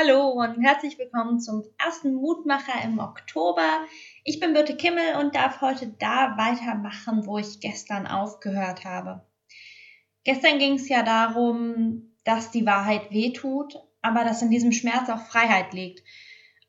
[0.00, 3.84] Hallo und herzlich willkommen zum ersten Mutmacher im Oktober.
[4.24, 9.26] Ich bin Birte Kimmel und darf heute da weitermachen, wo ich gestern aufgehört habe.
[10.24, 15.20] Gestern ging es ja darum, dass die Wahrheit wehtut, aber dass in diesem Schmerz auch
[15.26, 16.02] Freiheit liegt.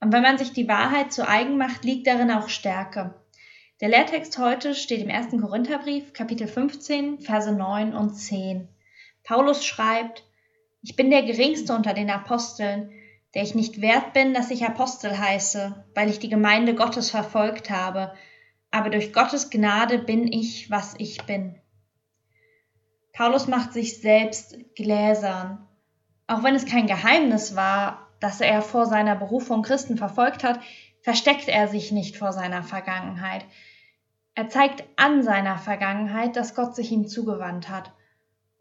[0.01, 3.15] Und wenn man sich die Wahrheit zu eigen macht, liegt darin auch Stärke.
[3.79, 5.39] Der Lehrtext heute steht im 1.
[5.39, 8.67] Korintherbrief, Kapitel 15, Verse 9 und 10.
[9.23, 10.25] Paulus schreibt,
[10.81, 12.91] ich bin der geringste unter den Aposteln,
[13.33, 17.69] der ich nicht wert bin, dass ich Apostel heiße, weil ich die Gemeinde Gottes verfolgt
[17.69, 18.13] habe,
[18.71, 21.59] aber durch Gottes Gnade bin ich, was ich bin.
[23.13, 25.67] Paulus macht sich selbst gläsern.
[26.27, 30.59] Auch wenn es kein Geheimnis war, dass er vor seiner Berufung Christen verfolgt hat,
[31.01, 33.45] versteckt er sich nicht vor seiner Vergangenheit.
[34.35, 37.91] Er zeigt an seiner Vergangenheit, dass Gott sich ihm zugewandt hat.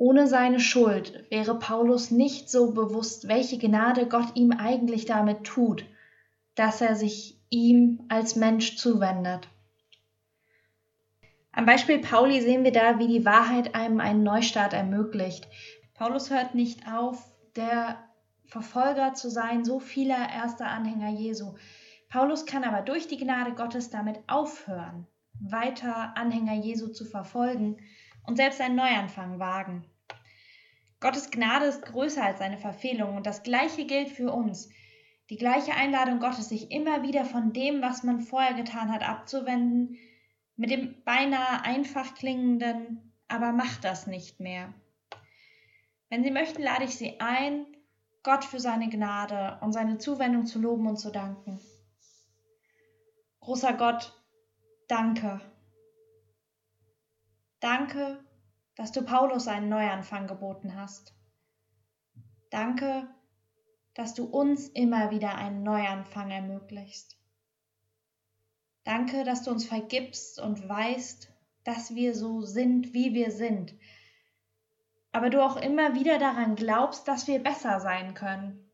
[0.00, 5.84] Ohne seine Schuld wäre Paulus nicht so bewusst, welche Gnade Gott ihm eigentlich damit tut,
[6.54, 9.50] dass er sich ihm als Mensch zuwendet.
[11.52, 15.46] Am Beispiel Pauli sehen wir da, wie die Wahrheit einem einen Neustart ermöglicht.
[15.92, 17.22] Paulus hört nicht auf,
[17.54, 17.98] der
[18.46, 21.56] Verfolger zu sein, so vieler erster Anhänger Jesu.
[22.08, 25.06] Paulus kann aber durch die Gnade Gottes damit aufhören,
[25.38, 27.76] weiter Anhänger Jesu zu verfolgen
[28.26, 29.84] und selbst einen Neuanfang wagen.
[31.00, 34.68] Gottes Gnade ist größer als seine Verfehlung und das Gleiche gilt für uns.
[35.30, 39.96] Die gleiche Einladung Gottes, sich immer wieder von dem, was man vorher getan hat, abzuwenden,
[40.56, 44.74] mit dem beinahe einfach klingenden, aber macht das nicht mehr.
[46.10, 47.64] Wenn Sie möchten, lade ich Sie ein,
[48.22, 51.60] Gott für seine Gnade und seine Zuwendung zu loben und zu danken.
[53.40, 54.12] Großer Gott,
[54.88, 55.40] danke.
[57.60, 58.24] Danke
[58.80, 61.14] dass du Paulus einen Neuanfang geboten hast.
[62.48, 63.06] Danke,
[63.92, 67.18] dass du uns immer wieder einen Neuanfang ermöglichst.
[68.84, 71.30] Danke, dass du uns vergibst und weißt,
[71.64, 73.74] dass wir so sind, wie wir sind,
[75.12, 78.70] aber du auch immer wieder daran glaubst, dass wir besser sein können.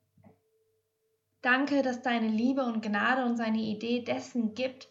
[1.43, 4.87] Danke, dass deine Liebe und Gnade uns eine Idee dessen gibt,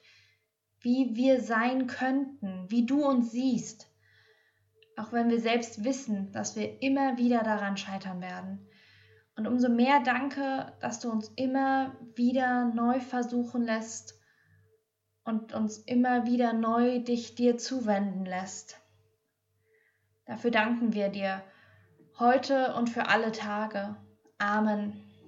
[0.85, 3.89] wie wir sein könnten, wie du uns siehst
[4.97, 8.67] auch wenn wir selbst wissen, dass wir immer wieder daran scheitern werden.
[9.35, 14.17] Und umso mehr danke, dass du uns immer wieder neu versuchen lässt
[15.25, 18.79] und uns immer wieder neu dich dir zuwenden lässt.
[20.25, 21.43] Dafür danken wir dir
[22.17, 23.97] heute und für alle Tage.
[24.37, 25.04] Amen.